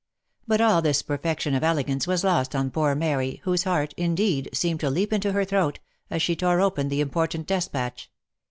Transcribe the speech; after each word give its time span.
But 0.47 0.61
all 0.61 0.81
this 0.81 1.03
per 1.03 1.19
fection 1.19 1.53
of 1.53 1.63
elegance 1.63 2.07
was 2.07 2.23
lost 2.23 2.55
on 2.55 2.71
poor 2.71 2.95
Mary, 2.95 3.39
whose 3.43 3.65
heart, 3.65 3.93
indeed, 3.97 4.49
seemed 4.51 4.79
to 4.79 4.89
leap 4.89 5.13
into 5.13 5.31
her 5.31 5.45
throat, 5.45 5.77
as 6.09 6.23
she 6.23 6.35
tore 6.35 6.59
open 6.59 6.89
the 6.89 7.01
important 7.01 7.45
despatch. 7.45 8.09